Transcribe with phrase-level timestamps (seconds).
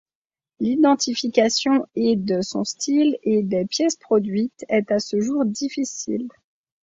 [0.59, 6.27] L'identification et de son style et des pièces produites est à ce jour difficile.